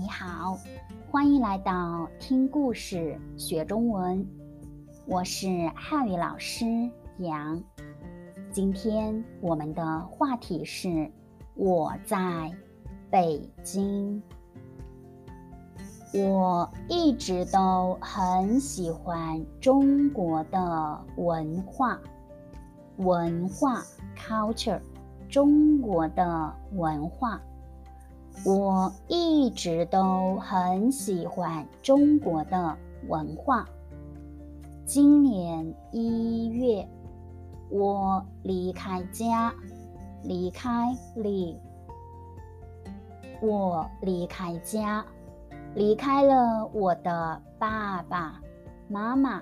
[0.00, 0.58] 你好，
[1.10, 4.26] 欢迎来到听故事学中文。
[5.04, 6.64] 我是汉语老师
[7.18, 7.62] 杨。
[8.50, 11.12] 今天我们的话题是
[11.54, 12.50] 我在
[13.10, 14.22] 北京。
[16.14, 22.00] 我一直都很喜欢中国的文化，
[22.96, 23.82] 文化
[24.16, 24.80] culture，
[25.28, 27.38] 中国的文化。
[28.42, 32.76] 我一直都很喜欢中国的
[33.08, 33.68] 文化。
[34.86, 36.88] 今年一月，
[37.70, 39.52] 我离开家，
[40.24, 41.58] 离开你
[43.42, 45.04] 我离开家。
[45.74, 48.40] 离开了我的爸爸
[48.88, 49.40] 妈妈，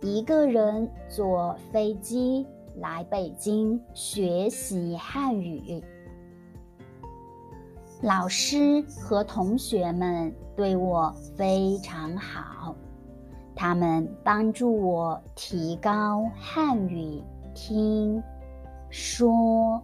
[0.00, 5.82] 一个人坐飞机来北京学习汉语。
[8.02, 12.76] 老师和同学们对我非常好，
[13.54, 17.22] 他们帮助我提高汉语
[17.54, 18.22] 听、
[18.90, 19.80] 说、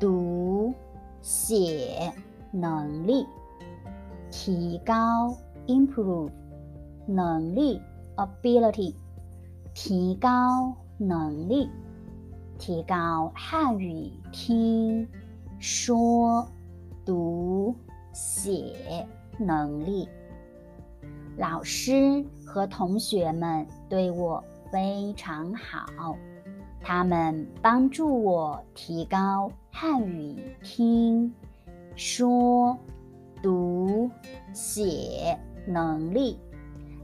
[0.00, 0.72] 读、
[1.20, 2.12] 写
[2.50, 3.26] 能力。
[4.30, 5.34] 提高
[5.66, 6.30] improve
[7.06, 7.80] 能力
[8.16, 8.94] ability
[9.72, 11.70] 提高能力，
[12.58, 15.08] 提高汉语听
[15.58, 16.46] 说
[17.06, 17.74] 读
[18.12, 19.06] 写
[19.38, 20.06] 能力。
[21.38, 26.14] 老师和同学们对我非常好，
[26.82, 31.32] 他们帮助我提高汉语听
[31.94, 32.76] 说。
[33.42, 34.10] 读
[34.52, 36.40] 写能力，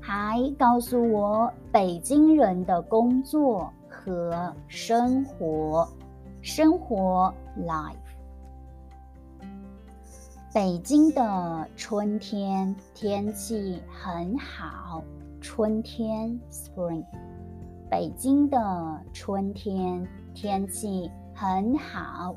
[0.00, 5.86] 还告诉我北京人的工作和生活，
[6.40, 7.94] 生活 life。
[10.54, 15.02] 北京的春天天气很好，
[15.40, 17.02] 春天 spring。
[17.90, 22.36] 北京的春天天气很好，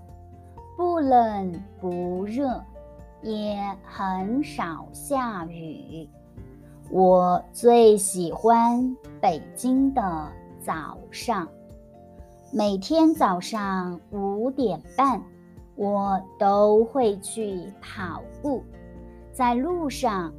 [0.78, 2.64] 不冷不热。
[3.22, 6.08] 也很少下雨。
[6.92, 10.32] 我最喜欢北京的
[10.64, 11.50] 早上。
[12.54, 15.22] 每天早上五点半，
[15.76, 18.64] 我都会去跑步。
[19.32, 20.34] 在路上，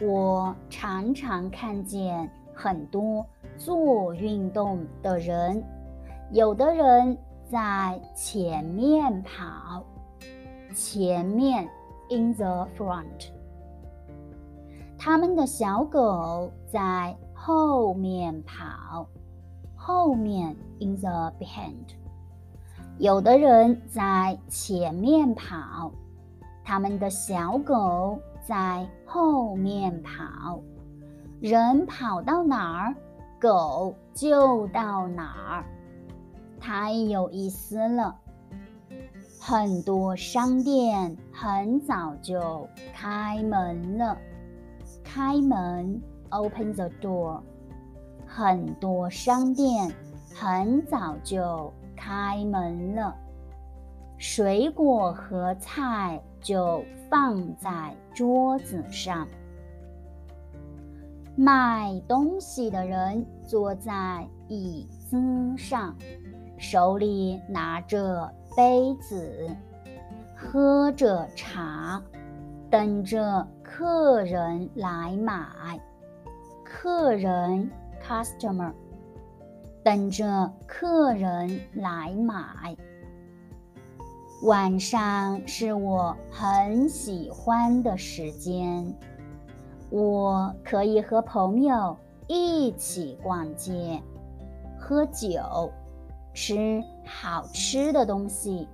[0.00, 3.24] 我常常看见很多
[3.56, 5.62] 做运动的人，
[6.32, 7.16] 有的人
[7.50, 9.84] 在前面跑，
[10.74, 11.68] 前面。
[12.08, 13.32] In the front，
[14.96, 19.08] 他们的小狗在后面跑，
[19.74, 21.96] 后面 in the behind。
[22.98, 25.92] 有的人在前面跑，
[26.64, 30.58] 他们的小狗在后面跑。
[31.40, 32.94] 人跑到哪儿，
[33.38, 35.64] 狗就到哪儿，
[36.58, 38.16] 太有意思了。
[39.38, 44.16] 很多商店很早就开门了，
[45.04, 47.42] 开门 open the door。
[48.26, 49.94] 很多商店
[50.34, 53.14] 很早就开门了，
[54.18, 59.26] 水果和菜就放在桌子上。
[61.34, 65.18] 卖东西的人坐在椅子
[65.56, 65.96] 上，
[66.58, 68.30] 手里拿着。
[68.56, 69.54] 杯子，
[70.34, 72.02] 喝着茶，
[72.70, 75.78] 等着客人来买。
[76.64, 77.70] 客人
[78.02, 78.72] customer，
[79.86, 82.76] 等着客人来买。
[84.42, 88.92] 晚上是我很喜欢的时间，
[89.88, 94.02] 我可以和朋友一起逛街，
[94.76, 95.70] 喝酒。
[96.34, 98.66] 吃好吃的东西。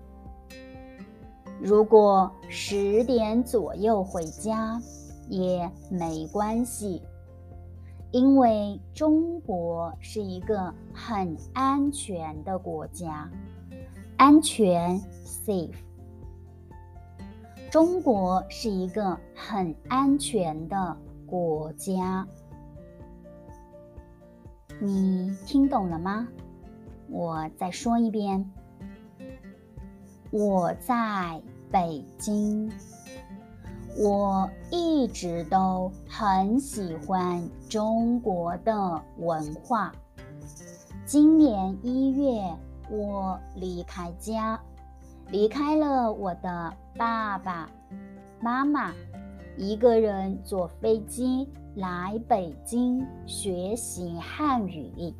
[1.61, 4.81] 如果十点左右回家
[5.29, 7.03] 也没关系，
[8.12, 13.31] 因为中国是一个很安全的国家，
[14.19, 15.73] 安全 safe。
[17.70, 20.94] 中国是一个很安全的
[21.25, 22.29] 国家，
[24.79, 26.29] 你听懂了吗？
[27.08, 28.53] 我再说一遍，
[30.31, 32.70] 我在北京，
[33.97, 39.93] 我一直都很喜欢中国的文化。
[41.05, 42.43] 今年一月，
[42.91, 44.59] 我离开家，
[45.29, 47.69] 离开了我的爸爸
[48.41, 48.93] 妈妈，
[49.59, 55.15] 一个人坐飞机来北京学习汉语。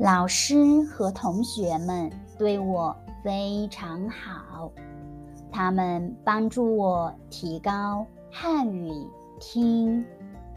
[0.00, 4.70] 老师和同学们对我非常好，
[5.56, 8.92] 他们帮助我提高汉语
[9.40, 10.04] 听、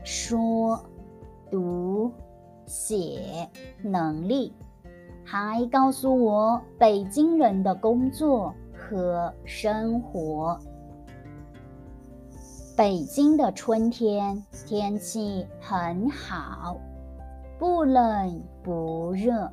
[0.03, 0.77] 说、
[1.49, 2.11] 读、
[2.65, 3.49] 写
[3.81, 4.53] 能力，
[5.23, 10.59] 还告诉我北京人的工作和生活。
[12.75, 16.75] 北京的春天天气很好。
[17.57, 19.49] 不冷不热，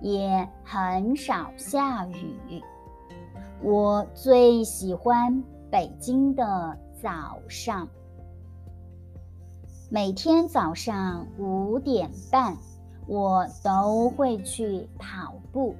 [0.00, 2.62] 也很少下雨。
[3.62, 7.88] 我最喜欢北京的早上。
[9.88, 12.56] 每天早上五点半，
[13.06, 15.74] 我都会去跑步。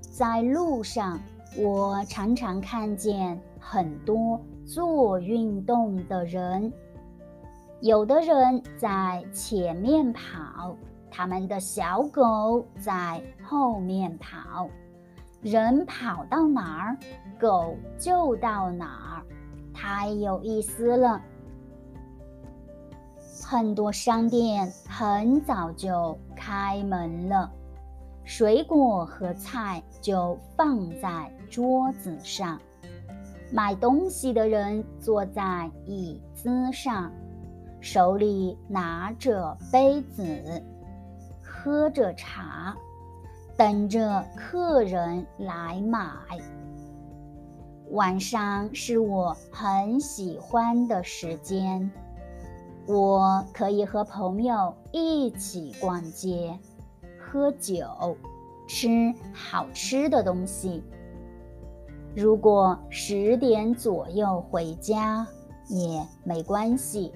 [0.00, 1.18] 在路上，
[1.56, 6.72] 我常常看见很多做运动的人。
[7.80, 10.76] 有的人在前面跑，
[11.10, 14.68] 他们的小狗在后面跑。
[15.44, 16.96] 人跑到哪儿，
[17.38, 19.22] 狗就到哪儿，
[19.74, 21.20] 太有意思了。
[23.42, 27.52] 很多商店很早就开门了，
[28.24, 32.58] 水果和菜就放在桌子上，
[33.52, 37.12] 买东西的人坐在椅子上。
[37.82, 40.24] 手里拿着杯子，
[41.42, 42.74] 喝着茶，
[43.56, 46.06] 等着客人来买。
[47.90, 51.90] 晚上是我很喜欢的时间，
[52.86, 56.58] 我可以和朋友一起逛街、
[57.18, 57.86] 喝酒、
[58.66, 60.82] 吃好吃的东西。
[62.16, 65.26] 如果十点左右回家
[65.68, 67.12] 也没关系。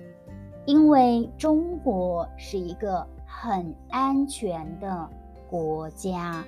[0.67, 5.09] 因为中国是一个很安全的
[5.51, 6.45] 国家。